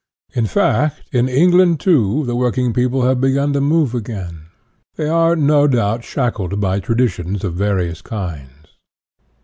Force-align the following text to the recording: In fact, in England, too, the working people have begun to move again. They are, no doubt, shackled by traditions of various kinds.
In 0.33 0.47
fact, 0.47 1.03
in 1.13 1.29
England, 1.29 1.79
too, 1.79 2.25
the 2.25 2.35
working 2.35 2.73
people 2.73 3.03
have 3.03 3.21
begun 3.21 3.53
to 3.53 3.61
move 3.61 3.93
again. 3.93 4.47
They 4.95 5.07
are, 5.07 5.35
no 5.35 5.67
doubt, 5.67 6.03
shackled 6.03 6.59
by 6.59 6.79
traditions 6.79 7.43
of 7.43 7.53
various 7.53 8.01
kinds. 8.01 8.73